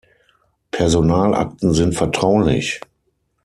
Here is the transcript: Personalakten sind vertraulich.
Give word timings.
Personalakten 0.71 1.73
sind 1.75 1.93
vertraulich. 1.93 2.81